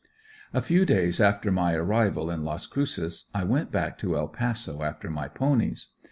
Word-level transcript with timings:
A 0.51 0.63
few 0.63 0.83
days 0.83 1.21
after 1.21 1.51
my 1.51 1.75
arrival 1.75 2.31
in 2.31 2.43
Las 2.43 2.65
Cruces 2.65 3.25
I 3.35 3.43
went 3.43 3.71
back 3.71 3.99
to 3.99 4.17
El 4.17 4.29
Paso 4.29 4.81
after 4.81 5.11
my 5.11 5.27
ponies. 5.27 5.89